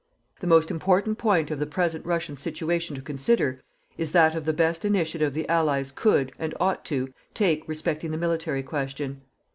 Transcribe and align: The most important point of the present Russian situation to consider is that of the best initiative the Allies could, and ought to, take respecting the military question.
The 0.39 0.47
most 0.47 0.71
important 0.71 1.19
point 1.19 1.51
of 1.51 1.59
the 1.59 1.67
present 1.67 2.03
Russian 2.07 2.35
situation 2.35 2.95
to 2.95 3.03
consider 3.03 3.61
is 3.99 4.13
that 4.13 4.33
of 4.33 4.45
the 4.45 4.51
best 4.51 4.83
initiative 4.83 5.35
the 5.35 5.47
Allies 5.47 5.91
could, 5.91 6.31
and 6.39 6.55
ought 6.59 6.83
to, 6.85 7.13
take 7.35 7.67
respecting 7.69 8.09
the 8.09 8.17
military 8.17 8.63
question. 8.63 9.21